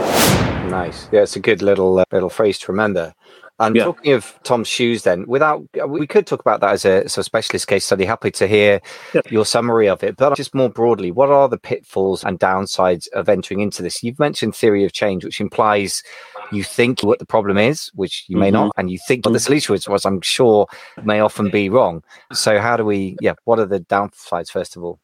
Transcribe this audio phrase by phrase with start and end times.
[0.71, 1.09] Nice.
[1.13, 3.15] Yeah, it's a good little uh, little phrase to remember.
[3.61, 3.85] And yeah.
[3.85, 7.23] talking of Tom's shoes, then, without we could talk about that as a, as a
[7.23, 8.07] specialist case study.
[8.07, 8.81] Happy to hear
[9.13, 9.21] yeah.
[9.29, 13.29] your summary of it, but just more broadly, what are the pitfalls and downsides of
[13.29, 14.03] entering into this?
[14.03, 16.03] You've mentioned theory of change, which implies
[16.51, 18.41] you think what the problem is, which you mm-hmm.
[18.41, 20.67] may not, and you think what the solution is, which I'm sure
[21.05, 22.03] may often be wrong.
[22.33, 23.17] So, how do we?
[23.21, 25.01] Yeah, what are the downsides first of all?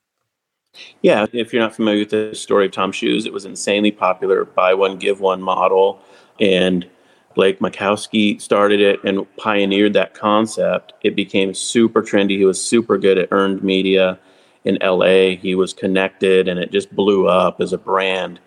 [1.03, 4.45] Yeah, if you're not familiar with the story of Tom Shoes, it was insanely popular
[4.45, 6.01] buy one, give one model.
[6.41, 6.89] And
[7.35, 10.95] Blake Mycoskie started it and pioneered that concept.
[11.03, 12.39] It became super trendy.
[12.39, 14.19] He was super good at earned media
[14.65, 15.37] in LA.
[15.37, 18.41] He was connected and it just blew up as a brand.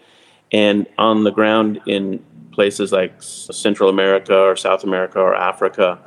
[0.51, 5.99] And on the ground in places like Central America or South America or Africa,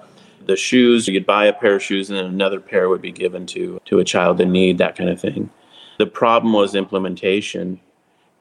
[0.47, 3.47] the shoes, you'd buy a pair of shoes and then another pair would be given
[3.47, 5.51] to, to a child in need, that kind of thing.
[5.99, 7.81] The problem was implementation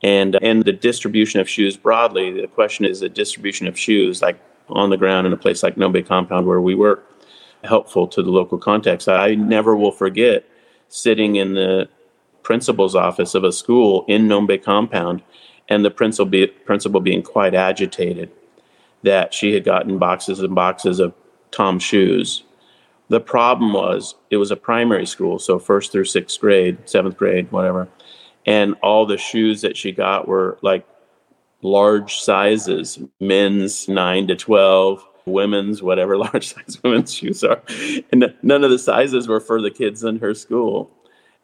[0.03, 2.41] and and the distribution of shoes broadly.
[2.41, 4.39] The question is the distribution of shoes, like
[4.69, 7.07] on the ground in a place like Ngombe Compound where we work,
[7.63, 9.07] helpful to the local context.
[9.07, 10.45] I never will forget
[10.89, 11.87] sitting in the
[12.43, 15.21] principal's office of a school in Ngombe Compound,
[15.69, 18.31] and the principal be, principal being quite agitated
[19.03, 21.13] that she had gotten boxes and boxes of
[21.51, 22.43] Tom shoes
[23.11, 27.51] the problem was it was a primary school, so first through sixth grade, seventh grade,
[27.51, 27.89] whatever.
[28.45, 30.87] And all the shoes that she got were like
[31.61, 37.61] large sizes men's 9 to 12, women's, whatever large size women's shoes are.
[38.13, 40.89] And none of the sizes were for the kids in her school.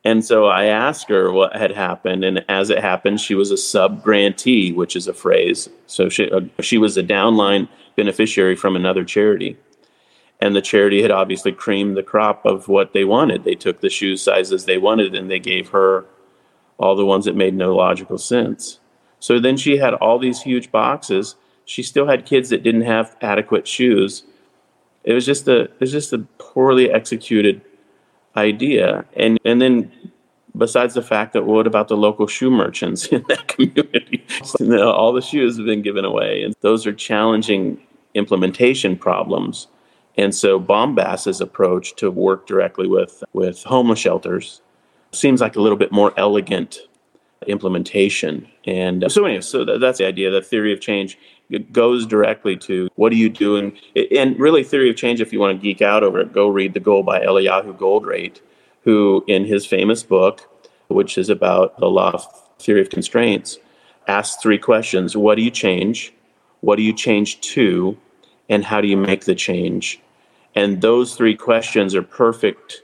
[0.05, 2.23] And so I asked her what had happened.
[2.23, 5.67] And as it happened, she was a sub grantee, which is a phrase.
[5.85, 7.67] So she, uh, she was a downline
[7.97, 9.57] beneficiary from another charity
[10.39, 13.43] and the charity had obviously creamed the crop of what they wanted.
[13.43, 16.05] They took the shoe sizes they wanted and they gave her
[16.77, 18.79] all the ones that made no logical sense.
[19.19, 21.35] So then she had all these huge boxes.
[21.65, 24.23] She still had kids that didn't have adequate shoes.
[25.03, 27.61] It was just a it was just a poorly executed
[28.35, 29.05] idea.
[29.15, 29.91] And and then
[30.55, 34.23] besides the fact that what about the local shoe merchants in that community?
[34.83, 36.43] all the shoes have been given away.
[36.43, 37.81] And those are challenging
[38.13, 39.67] implementation problems
[40.17, 44.61] and so Bombas's approach to work directly with, with homeless shelters
[45.11, 46.79] seems like a little bit more elegant
[47.45, 48.47] implementation.
[48.65, 50.31] And uh, so anyway, so that's the idea.
[50.31, 51.17] The theory of change
[51.71, 53.77] goes directly to what are you doing?
[54.15, 56.73] And really, theory of change, if you want to geek out over it, go read
[56.73, 58.41] The Goal by Eliyahu Goldratt,
[58.81, 60.49] who in his famous book,
[60.87, 62.25] which is about the law of
[62.59, 63.59] theory of constraints,
[64.07, 65.15] asks three questions.
[65.15, 66.13] What do you change?
[66.61, 67.97] What do you change to?
[68.49, 70.01] And how do you make the change?
[70.57, 72.81] And those three questions are perfect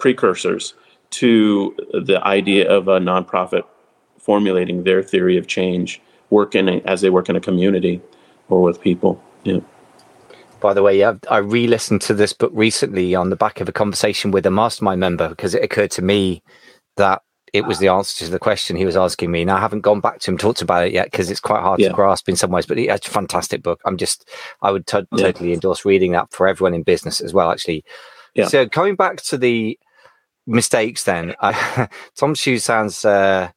[0.00, 0.74] precursors
[1.10, 3.62] to the idea of a nonprofit
[4.18, 6.00] formulating their theory of change,
[6.30, 8.00] working as they work in a community
[8.48, 9.22] or with people.
[9.44, 9.60] Yeah.
[10.58, 14.32] By the way, I re-listened to this book recently on the back of a conversation
[14.32, 16.42] with a mastermind member because it occurred to me
[16.96, 17.22] that
[17.54, 19.44] it was the answer to the question he was asking me.
[19.44, 21.78] Now I haven't gone back to him talked about it yet because it's quite hard
[21.78, 21.88] yeah.
[21.88, 22.66] to grasp in some ways.
[22.66, 23.80] But it's a fantastic book.
[23.86, 24.28] I'm just
[24.60, 25.26] I would t- yeah.
[25.26, 27.52] totally endorse reading that for everyone in business as well.
[27.52, 27.84] Actually,
[28.34, 28.48] yeah.
[28.48, 29.78] So coming back to the
[30.48, 31.86] mistakes, then uh,
[32.16, 33.04] Tom Shoes sounds.
[33.04, 33.50] Uh,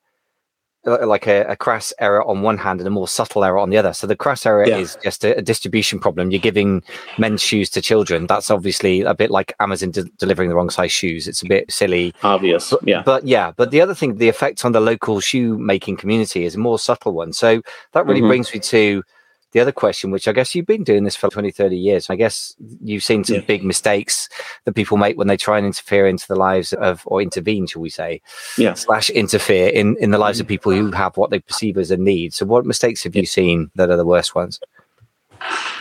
[0.88, 3.78] like a, a, crass error on one hand and a more subtle error on the
[3.78, 3.94] other.
[3.94, 4.78] So the crass error yeah.
[4.78, 6.32] is just a, a, distribution problem.
[6.32, 6.82] You're giving
[7.18, 8.28] men's shoes to children.
[8.28, 11.28] That's obviously a bit like Amazon de- delivering the wrong size shoes.
[11.28, 12.14] It's a bit silly.
[12.24, 12.70] Obvious.
[12.70, 13.04] But, yeah.
[13.04, 16.56] But yeah, but the other thing, the effect on the local shoe making community is
[16.56, 17.34] a more subtle one.
[17.34, 17.62] So
[17.92, 18.30] that really mm-hmm.
[18.30, 19.04] brings me to
[19.52, 22.10] the other question, which I guess you've been doing this for 20, 30 years.
[22.10, 23.42] I guess you've seen some yeah.
[23.42, 24.30] big mistakes
[24.66, 27.82] that people make when they try and interfere into the lives of, or intervene, shall
[27.82, 28.22] we say,
[28.58, 28.74] yeah.
[28.74, 31.98] slash interfere in, in the lives of people who have what they perceive as a
[31.98, 32.34] need.
[32.34, 34.60] So, what mistakes have you seen that are the worst ones?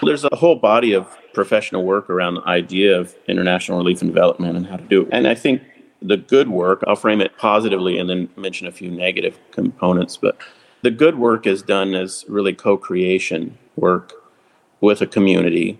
[0.02, 4.56] There's a whole body of professional work around the idea of international relief and development
[4.56, 5.08] and how to do it.
[5.12, 5.62] And I think
[6.02, 10.36] the good work, I'll frame it positively and then mention a few negative components, but
[10.82, 14.12] the good work is done as really co-creation work
[14.80, 15.78] with a community.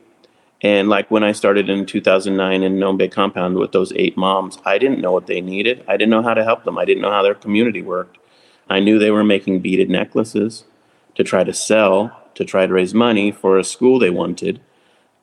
[0.63, 4.79] And like when I started in 2009 in Ngombe Compound with those eight moms, I
[4.79, 5.85] didn't know what they needed.
[5.87, 6.79] I didn't know how to help them.
[6.79, 8.19] I didn't know how their community worked.
[8.69, 10.65] I knew they were making beaded necklaces
[11.15, 14.61] to try to sell, to try to raise money for a school they wanted.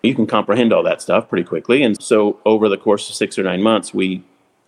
[0.02, 1.84] You can comprehend all that stuff pretty quickly.
[1.84, 4.24] And so over the course of six or nine months, we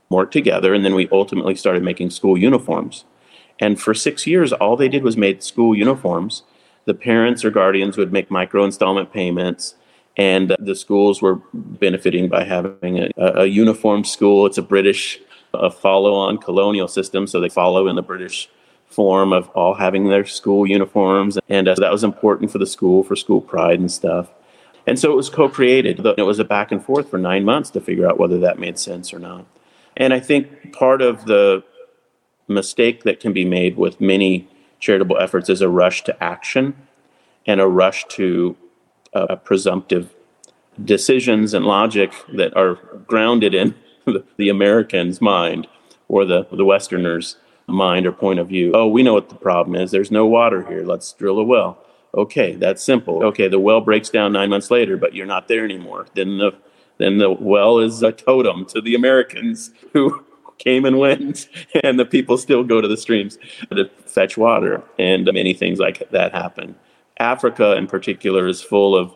[0.10, 3.06] worked together and then we ultimately started making school uniforms.
[3.60, 6.44] And for six years, all they did was made school uniforms.
[6.86, 9.76] The parents or guardians would make micro installment payments,
[10.18, 14.46] and the schools were benefiting by having a, a uniform school.
[14.46, 15.20] It's a British
[15.54, 18.50] a follow-on colonial system, so they follow in the British
[18.88, 23.04] form of all having their school uniforms, and uh, that was important for the school
[23.04, 24.30] for school pride and stuff.
[24.88, 26.06] And so it was co-created.
[26.18, 28.78] It was a back and forth for nine months to figure out whether that made
[28.78, 29.46] sense or not.
[29.98, 31.64] And I think part of the
[32.48, 34.48] mistake that can be made with many
[34.80, 36.76] charitable efforts is a rush to action
[37.46, 38.56] and a rush to
[39.14, 40.14] uh, presumptive
[40.84, 42.76] decisions and logic that are
[43.08, 43.76] grounded in
[44.06, 45.68] the, the American's mind
[46.08, 47.38] or the, the Westerner's
[47.68, 48.72] mind or point of view.
[48.74, 49.92] Oh, we know what the problem is.
[49.92, 50.84] There's no water here.
[50.84, 51.80] Let's drill a well.
[52.14, 53.24] Okay, that's simple.
[53.26, 56.08] Okay, the well breaks down nine months later, but you're not there anymore.
[56.14, 56.52] Then the
[56.98, 60.24] then the well is a totem to the Americans who
[60.58, 61.48] came and went,
[61.84, 63.38] and the people still go to the streams
[63.72, 66.76] to fetch water, and many things like that happen.
[67.20, 69.16] Africa, in particular, is full of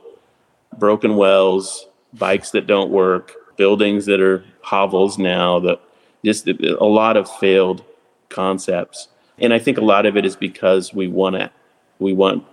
[0.78, 5.82] broken wells, bikes that don't work, buildings that are hovels now, that
[6.24, 7.84] just a lot of failed
[8.30, 9.10] concepts.
[9.38, 11.52] And I think a lot of it is because we want to
[12.00, 12.46] we want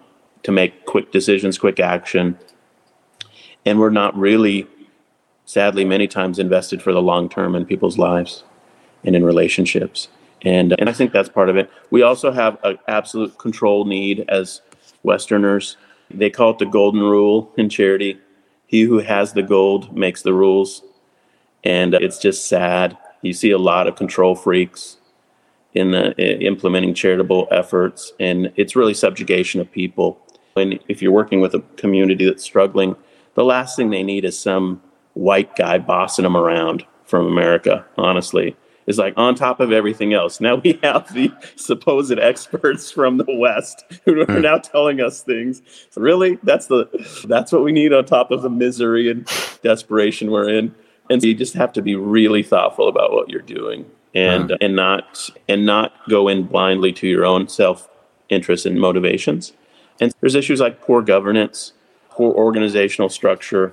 [0.42, 2.36] to make quick decisions, quick action,
[3.64, 4.66] and we're not really,
[5.44, 8.42] sadly, many times invested for the long term in people's lives
[9.06, 10.08] and in relationships.
[10.42, 11.70] And, and I think that's part of it.
[11.90, 14.60] We also have an absolute control need as
[15.02, 15.76] Westerners.
[16.10, 18.18] They call it the golden rule in charity.
[18.66, 20.82] He who has the gold makes the rules.
[21.64, 22.98] And uh, it's just sad.
[23.22, 24.98] You see a lot of control freaks
[25.74, 30.18] in the implementing charitable efforts, and it's really subjugation of people.
[30.56, 32.96] And if you're working with a community that's struggling,
[33.34, 34.80] the last thing they need is some
[35.12, 38.56] white guy bossing them around from America, honestly
[38.86, 40.40] is like on top of everything else.
[40.40, 44.40] Now we have the supposed experts from the West who are hmm.
[44.40, 45.62] now telling us things.
[45.96, 46.86] Really, that's the
[47.28, 49.28] that's what we need on top of the misery and
[49.62, 50.74] desperation we're in.
[51.10, 54.56] And so you just have to be really thoughtful about what you're doing and uh
[54.60, 57.88] and not and not go in blindly to your own self
[58.28, 59.52] interest and motivations.
[60.00, 61.72] And there's issues like poor governance,
[62.10, 63.72] poor organizational structure,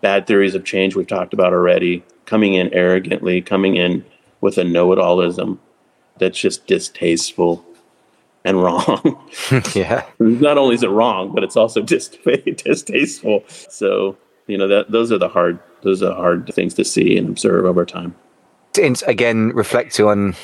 [0.00, 4.04] bad theories of change we've talked about already, coming in arrogantly, coming in
[4.40, 5.60] with a know-it-allism
[6.18, 7.64] that's just distasteful
[8.44, 9.28] and wrong.
[9.74, 10.06] yeah.
[10.18, 13.44] Not only is it wrong, but it's also dist- distasteful.
[13.48, 14.16] So,
[14.46, 17.64] you know, that those are the hard those are hard things to see and observe
[17.64, 18.14] over time.
[18.80, 20.34] And again, reflect on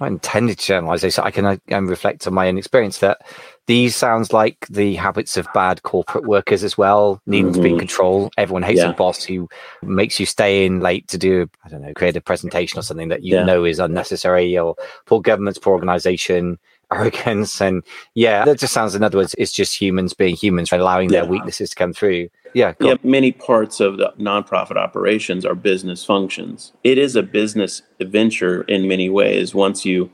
[0.00, 1.18] I intended to generalize this.
[1.18, 3.20] I can I, reflect on my own experience that
[3.68, 7.54] these sounds like the habits of bad corporate workers as well, needing mm-hmm.
[7.54, 7.80] to be in mm-hmm.
[7.80, 8.30] control.
[8.38, 8.88] Everyone hates yeah.
[8.88, 9.46] a boss who
[9.82, 13.08] makes you stay in late to do, I don't know, create a presentation or something
[13.10, 13.44] that you yeah.
[13.44, 16.58] know is unnecessary, or poor governments, poor organization,
[16.92, 17.60] arrogance.
[17.60, 17.82] And
[18.14, 21.20] yeah, that just sounds, in other words, it's just humans being humans, allowing yeah.
[21.20, 22.30] their weaknesses to come through.
[22.54, 22.72] Yeah.
[22.80, 22.92] Yeah.
[22.92, 22.98] On.
[23.02, 26.72] Many parts of the nonprofit operations are business functions.
[26.84, 29.54] It is a business venture in many ways.
[29.54, 30.10] Once you,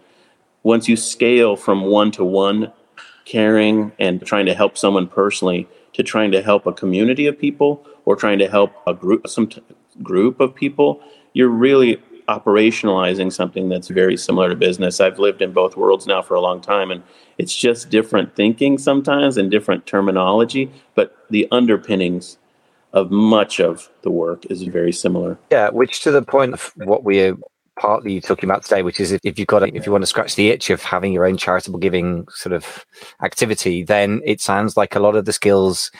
[0.64, 2.72] once you scale from one to one
[3.24, 7.86] caring and trying to help someone personally to trying to help a community of people
[8.04, 9.62] or trying to help a group, some t-
[10.02, 11.00] group of people,
[11.32, 15.00] you're really operationalizing something that's very similar to business.
[15.00, 17.02] I've lived in both worlds now for a long time, and
[17.38, 22.38] it's just different thinking sometimes and different terminology, but the underpinnings
[22.92, 25.38] of much of the work is very similar.
[25.50, 27.04] Yeah, which to the point of what
[27.76, 30.02] we're partly talking about today, which is if, if you've got a, if you want
[30.02, 32.84] to scratch the itch of having your own charitable giving sort of
[33.22, 35.90] activity, then it sounds like a lot of the skills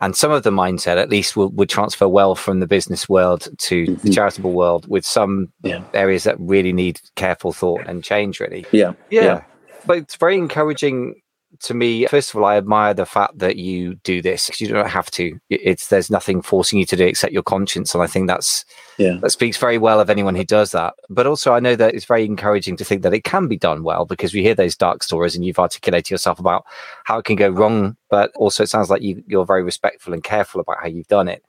[0.00, 3.48] and some of the mindset at least will, would transfer well from the business world
[3.58, 4.06] to mm-hmm.
[4.06, 5.82] the charitable world with some yeah.
[5.94, 8.92] areas that really need careful thought and change really yeah.
[9.10, 9.44] yeah yeah
[9.86, 11.14] but it's very encouraging
[11.60, 14.68] to me, first of all, I admire the fact that you do this because you
[14.68, 15.38] don't have to.
[15.50, 18.64] It's there's nothing forcing you to do except your conscience, and I think that's
[18.98, 20.94] yeah that speaks very well of anyone who does that.
[21.08, 23.82] But also, I know that it's very encouraging to think that it can be done
[23.82, 26.64] well because we hear those dark stories, and you've articulated yourself about
[27.04, 27.96] how it can go wrong.
[28.10, 31.28] But also, it sounds like you, you're very respectful and careful about how you've done
[31.28, 31.44] it.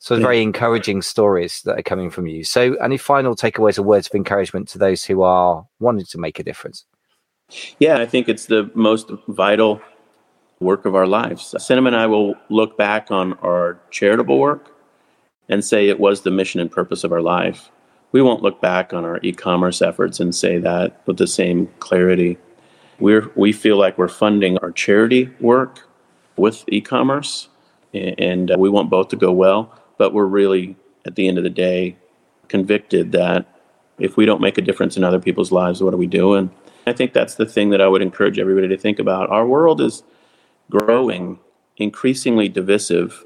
[0.00, 0.28] So it's yeah.
[0.28, 2.42] very encouraging stories that are coming from you.
[2.42, 6.38] So, any final takeaways or words of encouragement to those who are wanting to make
[6.38, 6.86] a difference?
[7.78, 9.80] Yeah, I think it's the most vital
[10.60, 11.54] work of our lives.
[11.58, 14.74] Cinnamon and I will look back on our charitable work
[15.48, 17.70] and say it was the mission and purpose of our life.
[18.12, 22.38] We won't look back on our e-commerce efforts and say that with the same clarity.
[22.98, 25.88] We're we feel like we're funding our charity work
[26.36, 27.48] with e-commerce,
[27.94, 29.74] and uh, we want both to go well.
[29.96, 30.76] But we're really,
[31.06, 31.96] at the end of the day,
[32.48, 33.59] convicted that
[34.00, 36.50] if we don't make a difference in other people's lives, what are we doing?
[36.86, 39.30] I think that's the thing that I would encourage everybody to think about.
[39.30, 40.02] Our world is
[40.70, 41.38] growing
[41.76, 43.24] increasingly divisive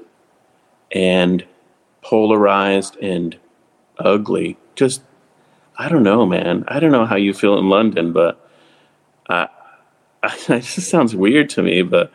[0.91, 1.45] and
[2.01, 3.37] polarized and
[3.97, 4.57] ugly.
[4.75, 5.01] Just,
[5.77, 6.63] I don't know, man.
[6.67, 8.49] I don't know how you feel in London, but
[9.29, 9.47] I,
[10.21, 12.11] I, it just sounds weird to me, but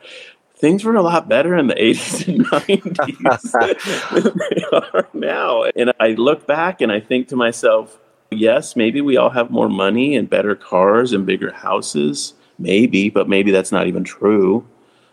[0.57, 5.65] things were a lot better in the 80s and 90s than they are now.
[5.65, 7.99] And I look back and I think to myself,
[8.31, 12.35] Yes, maybe we all have more money and better cars and bigger houses.
[12.59, 14.67] Maybe, but maybe that's not even true.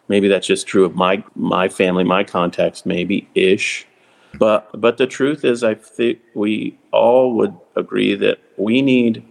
[0.07, 3.87] Maybe that's just true of my my family, my context, maybe ish.
[4.37, 9.25] But but the truth is, I think we all would agree that we need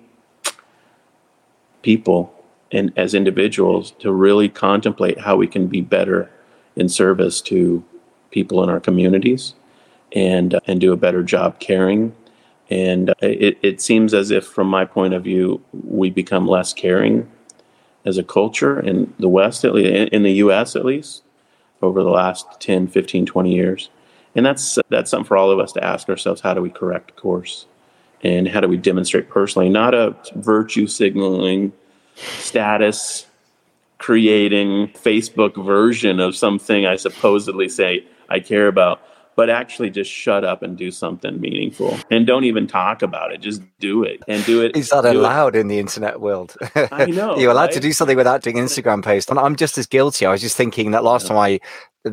[1.82, 2.32] people
[2.72, 6.28] and as individuals to really contemplate how we can be better
[6.74, 7.84] in service to
[8.30, 9.54] people in our communities
[10.12, 12.14] and and do a better job caring
[12.70, 16.72] and uh, it, it seems as if, from my point of view, we become less
[16.72, 17.30] caring
[18.04, 21.22] as a culture in the West, at least, in the US at least,
[21.82, 23.90] over the last 10, 15, 20 years.
[24.34, 27.16] And that's, that's something for all of us to ask ourselves how do we correct
[27.16, 27.66] course?
[28.22, 31.72] And how do we demonstrate personally, not a virtue signaling,
[32.16, 33.26] status
[33.98, 39.00] creating Facebook version of something I supposedly say I care about,
[39.36, 43.40] but actually just shut up and do something meaningful and don't even talk about it
[43.40, 45.60] just do it and do it is that allowed it.
[45.60, 46.56] in the internet world
[46.90, 47.72] i know you're allowed right?
[47.72, 50.56] to do something without doing instagram posts and i'm just as guilty i was just
[50.56, 51.28] thinking that last yeah.
[51.28, 51.60] time i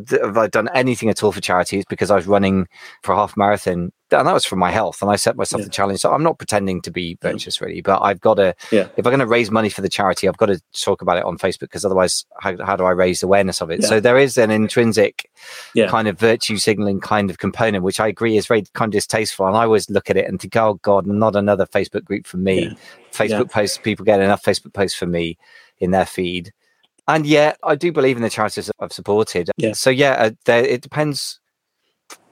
[0.10, 2.68] have I done anything at all for charities because I was running
[3.03, 5.65] for a half marathon and that was for my health and I set myself yeah.
[5.65, 6.00] the challenge.
[6.00, 8.88] So I'm not pretending to be virtuous really, but I've got to, yeah.
[8.98, 11.24] if I'm going to raise money for the charity, I've got to talk about it
[11.24, 13.82] on Facebook because otherwise how, how do I raise awareness of it?
[13.82, 13.88] Yeah.
[13.88, 15.29] So there is an intrinsic
[15.88, 19.48] kind of virtue signaling kind of component, which I agree is very kind of distasteful.
[19.48, 22.38] And I always look at it and think, oh God, not another Facebook group for
[22.38, 22.77] me.
[23.12, 25.38] Facebook posts, people get enough Facebook posts for me
[25.79, 26.51] in their feed
[27.08, 29.51] and yet I do believe in the charities I've supported.
[29.58, 29.74] Yeah.
[29.74, 31.39] So yeah, uh, there, it depends.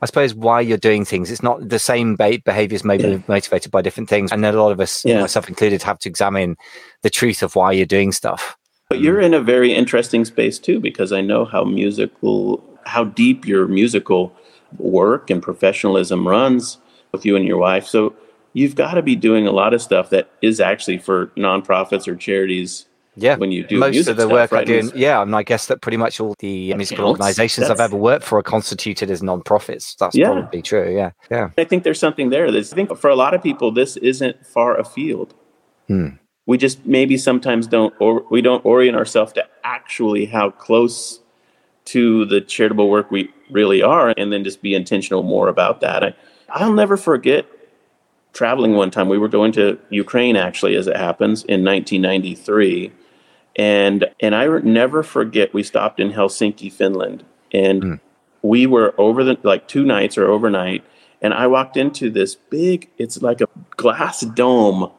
[0.01, 1.29] I suppose why you're doing things.
[1.29, 3.20] It's not the same behaviors may be yeah.
[3.27, 5.22] motivated by different things, and then a lot of us, yeah.
[5.22, 6.58] myself included, have to examine
[7.03, 8.58] the truth of why you're doing stuff.
[8.89, 13.46] But you're in a very interesting space too, because I know how musical, how deep
[13.46, 14.36] your musical
[14.77, 16.77] work and professionalism runs
[17.12, 17.86] with you and your wife.
[17.86, 18.15] So
[18.53, 22.15] you've got to be doing a lot of stuff that is actually for nonprofits or
[22.15, 24.61] charities yeah, when you do most of the stuff, work right?
[24.61, 27.97] I do, yeah, and I guess that pretty much all the musical organisations I've ever
[27.97, 29.95] worked for are constituted as non-profits.
[29.95, 30.31] That's yeah.
[30.31, 30.95] probably true.
[30.95, 31.49] Yeah, yeah.
[31.57, 32.51] I think there's something there.
[32.51, 35.33] There's, I think for a lot of people, this isn't far afield.
[35.87, 36.09] Hmm.
[36.45, 41.19] We just maybe sometimes don't, or we don't orient ourselves to actually how close
[41.85, 46.03] to the charitable work we really are, and then just be intentional more about that.
[46.03, 46.15] I,
[46.49, 47.45] I'll never forget
[48.33, 49.09] traveling one time.
[49.09, 52.91] We were going to Ukraine, actually, as it happens, in 1993
[53.55, 58.00] and and I never forget we stopped in Helsinki, Finland, and mm.
[58.41, 60.83] we were over the like two nights or overnight,
[61.21, 64.91] and I walked into this big, it's like a glass dome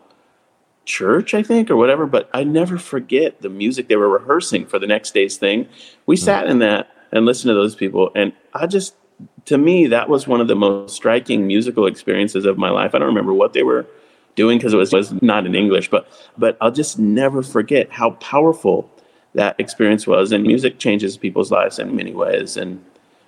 [0.85, 2.07] church, I think, or whatever.
[2.07, 5.69] But I never forget the music they were rehearsing for the next day's thing.
[6.05, 6.23] We mm.
[6.23, 8.95] sat in that and listened to those people, and I just,
[9.47, 12.95] to me, that was one of the most striking musical experiences of my life.
[12.95, 13.87] I don't remember what they were
[14.35, 16.09] doing because it was, was not in English, but
[16.39, 18.91] but I'll just never forget how powerful
[19.35, 20.33] that experience was.
[20.33, 22.85] And music changes people's lives in many ways, and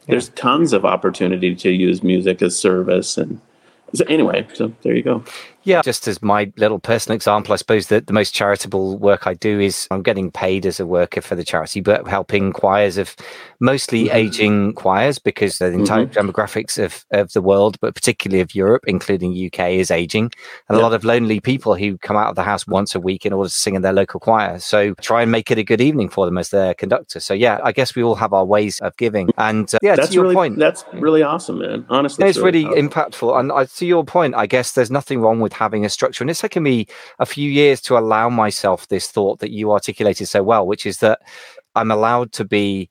[0.07, 0.13] yeah.
[0.13, 3.41] there's tons of opportunity to use music as service and
[3.95, 5.23] so anyway, so there you go.
[5.65, 9.35] Yeah, just as my little personal example, I suppose that the most charitable work I
[9.35, 13.17] do is I'm getting paid as a worker for the charity, but helping choirs of
[13.61, 14.17] mostly mm-hmm.
[14.17, 16.29] aging choirs because the entire mm-hmm.
[16.29, 20.31] demographics of, of the world, but particularly of Europe, including UK, is aging.
[20.69, 20.83] And yeah.
[20.83, 23.33] a lot of lonely people who come out of the house once a week in
[23.33, 24.59] order to sing in their local choir.
[24.59, 27.21] So try and make it a good evening for them as their conductor.
[27.21, 29.31] So yeah, I guess we all have our ways of giving.
[29.39, 30.59] And uh, yeah, that's to your really, point.
[30.59, 31.87] That's really awesome, man.
[31.89, 33.39] Honestly, it's, really, really impactful.
[33.39, 36.23] And uh, to your point, I guess there's nothing wrong with having a structure.
[36.23, 36.87] And it's taken me
[37.19, 40.99] a few years to allow myself this thought that you articulated so well, which is
[40.99, 41.21] that
[41.75, 42.91] I'm allowed to be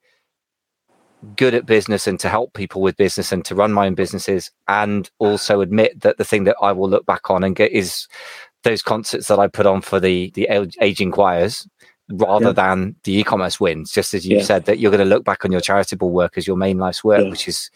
[1.36, 4.52] good at business and to help people with business and to run my own businesses
[4.68, 8.08] and also admit that the thing that I will look back on and get is
[8.64, 10.50] those concerts that I put on for the the
[10.82, 11.68] aging choirs
[12.10, 12.52] rather yeah.
[12.52, 14.44] than the e-commerce wins just as you yeah.
[14.44, 17.04] said that you're going to look back on your charitable work as your main life's
[17.04, 17.30] work yeah.
[17.30, 17.70] which is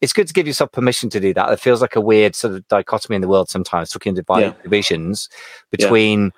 [0.00, 1.50] it's good to give yourself permission to do that.
[1.50, 4.52] It feels like a weird sort of dichotomy in the world sometimes, talking divide yeah.
[4.62, 5.28] divisions
[5.70, 6.24] between.
[6.24, 6.30] Yeah.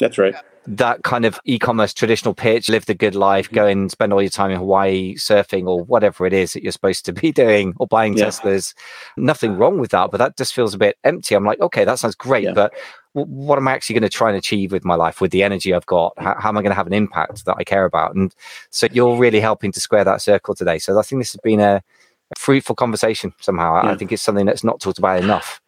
[0.00, 0.34] That's right.
[0.66, 4.30] That kind of e-commerce traditional pitch, live the good life, go and spend all your
[4.30, 7.86] time in Hawaii surfing or whatever it is that you're supposed to be doing or
[7.86, 8.26] buying yeah.
[8.26, 8.74] Teslas.
[9.16, 11.34] Nothing wrong with that, but that just feels a bit empty.
[11.34, 12.72] I'm like, okay, that sounds great, but
[13.12, 15.72] what am I actually going to try and achieve with my life, with the energy
[15.72, 16.14] I've got?
[16.18, 18.16] How, how, am I going to have an impact that I care about?
[18.16, 18.34] And
[18.70, 20.78] so you're really helping to square that circle today.
[20.78, 21.82] So I think this has been a,
[22.38, 23.82] fruitful conversation somehow.
[23.82, 23.92] Yeah.
[23.92, 25.60] I think it's something that's not talked about enough.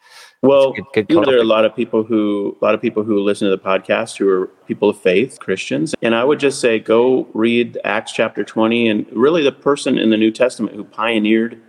[0.42, 2.80] Well, good, good you know, there are a lot of people who a lot of
[2.80, 6.38] people who listen to the podcast who are people of faith, Christians, and I would
[6.38, 10.76] just say go read Acts chapter 20 and really the person in the New Testament
[10.76, 11.60] who pioneered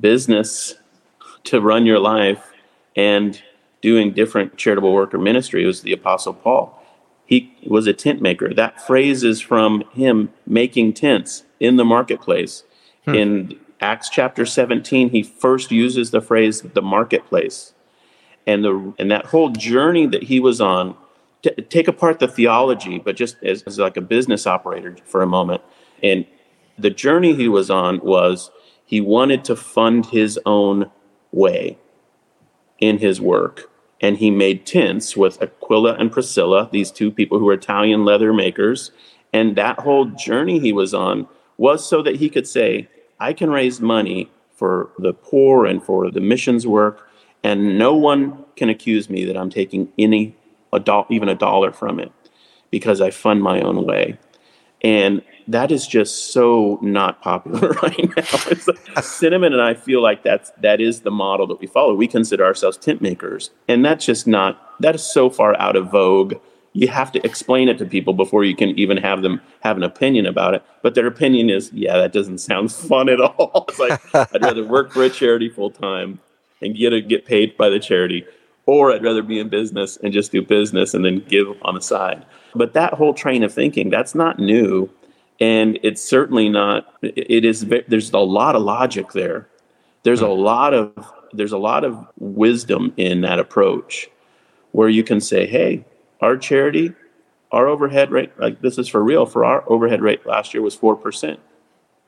[0.00, 0.74] business
[1.44, 2.52] to run your life
[2.96, 3.40] and
[3.82, 6.82] doing different charitable work or ministry was the apostle Paul.
[7.26, 8.54] He was a tent maker.
[8.54, 12.64] That phrase is from him making tents in the marketplace.
[13.04, 13.14] Hmm.
[13.14, 17.74] In Acts chapter 17, he first uses the phrase the marketplace.
[18.46, 20.96] And the and that whole journey that he was on,
[21.42, 25.26] t- take apart the theology, but just as, as like a business operator for a
[25.26, 25.62] moment.
[26.02, 26.26] And
[26.78, 28.50] the journey he was on was
[28.84, 30.90] he wanted to fund his own
[31.32, 31.78] way
[32.78, 33.70] in his work.
[34.00, 38.32] And he made tents with Aquila and Priscilla, these two people who were Italian leather
[38.32, 38.92] makers.
[39.32, 42.88] And that whole journey he was on was so that he could say,
[43.20, 47.08] I can raise money for the poor and for the missions work,
[47.42, 50.34] and no one can accuse me that I'm taking any
[50.72, 52.12] a do- even a dollar from it
[52.70, 54.18] because I fund my own way.
[54.82, 59.00] And that is just so not popular right now.
[59.00, 61.94] Cinnamon and I feel like that's that is the model that we follow.
[61.94, 65.90] We consider ourselves tent makers, and that's just not that is so far out of
[65.90, 66.34] vogue
[66.76, 69.82] you have to explain it to people before you can even have them have an
[69.82, 70.62] opinion about it.
[70.82, 73.64] But their opinion is, yeah, that doesn't sound fun at all.
[73.68, 76.20] It's like I'd rather work for a charity full time
[76.60, 78.26] and get a, get paid by the charity,
[78.66, 81.80] or I'd rather be in business and just do business and then give on the
[81.80, 82.24] side.
[82.54, 84.90] But that whole train of thinking, that's not new,
[85.40, 86.92] and it's certainly not.
[87.02, 87.66] It is.
[87.88, 89.48] There's a lot of logic there.
[90.02, 90.92] There's a lot of
[91.32, 94.08] there's a lot of wisdom in that approach,
[94.72, 95.84] where you can say, hey
[96.20, 96.94] our charity,
[97.52, 100.76] our overhead rate, like this is for real, for our overhead rate last year was
[100.76, 101.38] 4%.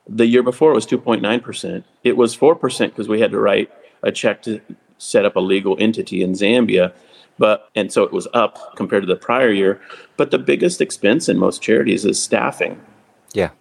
[0.07, 1.83] The year before it was 2.9%.
[2.03, 4.61] It was 4% because we had to write a check to
[4.97, 6.93] set up a legal entity in Zambia.
[7.37, 9.79] But and so it was up compared to the prior year.
[10.17, 12.81] But the biggest expense in most charities is staffing.
[13.33, 13.51] Yeah.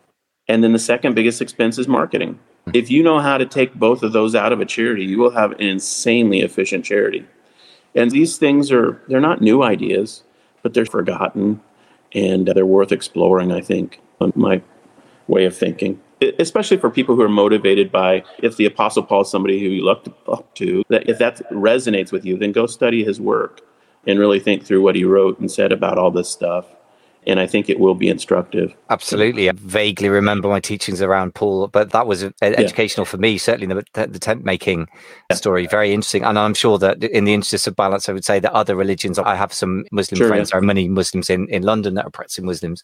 [0.48, 2.34] And then the second biggest expense is marketing.
[2.34, 2.70] Mm-hmm.
[2.74, 5.30] If you know how to take both of those out of a charity, you will
[5.30, 7.26] have an insanely efficient charity.
[7.94, 10.22] And these things are they're not new ideas
[10.62, 11.60] but they're forgotten
[12.14, 14.62] and they're worth exploring, I think, on my
[15.26, 16.00] way of thinking.
[16.38, 19.84] Especially for people who are motivated by, if the Apostle Paul is somebody who you
[19.84, 23.60] look up to, that if that resonates with you, then go study his work
[24.06, 26.66] and really think through what he wrote and said about all this stuff
[27.26, 28.74] and I think it will be instructive.
[28.90, 29.48] Absolutely.
[29.48, 33.10] I vaguely remember my teachings around Paul, but that was educational yeah.
[33.10, 34.88] for me, certainly the, the tent making
[35.30, 35.36] yeah.
[35.36, 35.66] story.
[35.66, 36.24] Very interesting.
[36.24, 39.18] And I'm sure that in the interest of balance, I would say that other religions,
[39.18, 40.52] I have some Muslim sure, friends, yeah.
[40.54, 42.82] there are many Muslims in, in London that are practicing Muslims,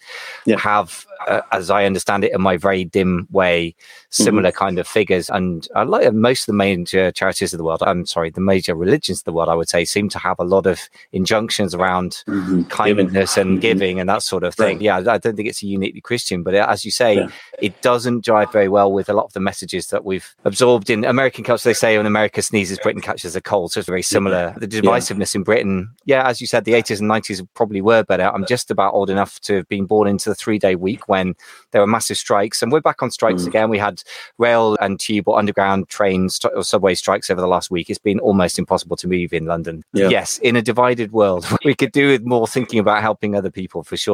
[0.58, 3.74] have, uh, as I understand it in my very dim way,
[4.10, 4.58] similar mm-hmm.
[4.58, 5.30] kind of figures.
[5.30, 8.74] And I like most of the major charities of the world, I'm sorry, the major
[8.74, 12.22] religions of the world, I would say, seem to have a lot of injunctions around
[12.26, 12.64] mm-hmm.
[12.64, 13.52] kindness giving.
[13.52, 14.76] and giving and that sort of thing.
[14.76, 14.82] Right.
[14.82, 17.28] Yeah, I don't think it's a uniquely Christian, but as you say, yeah.
[17.60, 21.04] it doesn't jive very well with a lot of the messages that we've absorbed in
[21.04, 21.68] American culture.
[21.68, 23.72] They say when America sneezes, Britain catches a cold.
[23.72, 24.54] So it's very similar.
[24.54, 24.58] Yeah.
[24.58, 25.38] The divisiveness yeah.
[25.38, 28.24] in Britain, yeah, as you said, the 80s and 90s probably were better.
[28.24, 31.34] I'm just about old enough to have been born into the three day week when
[31.70, 33.48] there were massive strikes, and we're back on strikes mm.
[33.48, 33.70] again.
[33.70, 34.02] We had
[34.38, 37.90] rail and tube or underground trains or subway strikes over the last week.
[37.90, 39.84] It's been almost impossible to move in London.
[39.92, 43.82] Yes, in a divided world, we could do with more thinking about helping other people
[43.82, 44.13] for sure.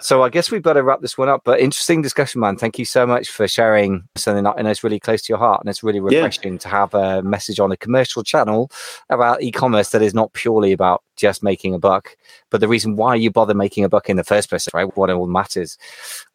[0.00, 1.42] So I guess we better wrap this one up.
[1.44, 2.56] But interesting discussion, man.
[2.56, 5.38] Thank you so much for sharing something that I know is really close to your
[5.38, 6.58] heart, and it's really refreshing yeah.
[6.58, 8.70] to have a message on a commercial channel
[9.10, 12.16] about e-commerce that is not purely about just making a buck,
[12.50, 14.96] but the reason why you bother making a buck in the first place, right?
[14.96, 15.78] What it all matters.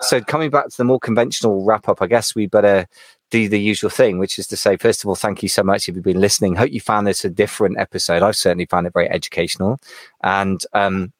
[0.01, 2.87] So coming back to the more conventional wrap up, I guess we better
[3.29, 5.87] do the usual thing, which is to say, first of all, thank you so much
[5.87, 6.55] if you've been listening.
[6.55, 8.23] Hope you found this a different episode.
[8.23, 9.79] I've certainly found it very educational.
[10.23, 11.13] And um,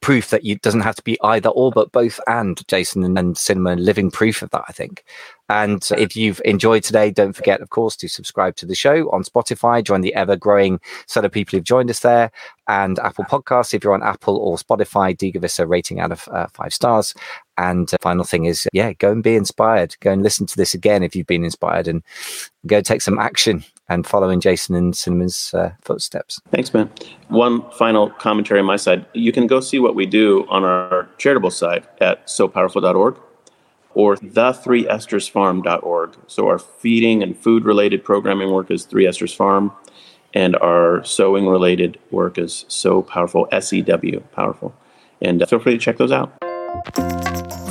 [0.00, 3.36] proof that it doesn't have to be either or, but both and Jason and, and
[3.36, 5.04] Cinnamon living proof of that, I think.
[5.48, 9.22] And if you've enjoyed today, don't forget, of course, to subscribe to the show on
[9.22, 9.84] Spotify.
[9.84, 12.30] Join the ever growing set of people who've joined us there
[12.68, 13.74] and Apple Podcasts.
[13.74, 16.72] If you're on Apple or Spotify, do give us a rating out of uh, five
[16.72, 17.14] stars.
[17.58, 19.94] And uh, final thing is, yeah, go and be inspired.
[20.00, 22.02] Go and listen to this again if you've been inspired and
[22.66, 26.40] go take some action and following Jason and Cinnamon's uh, footsteps.
[26.50, 26.90] Thanks, man.
[27.28, 29.06] One final commentary on my side.
[29.12, 33.16] You can go see what we do on our charitable side at sopowerful.org
[33.94, 36.16] or the3estersfarm.org.
[36.26, 39.72] So our feeding and food related programming work is Three Esters Farm,
[40.34, 44.74] and our sewing related work is So Powerful, S E W, powerful.
[45.20, 46.32] And uh, feel free to check those out.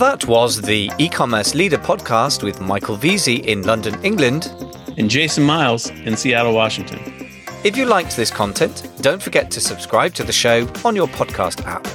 [0.02, 4.54] That was the e commerce leader podcast with Michael Veazey in London, England,
[4.98, 7.00] and Jason Miles in Seattle, Washington.
[7.64, 11.64] If you liked this content, don't forget to subscribe to the show on your podcast
[11.66, 11.86] app.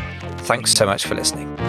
[0.46, 1.60] Thanks so much for listening.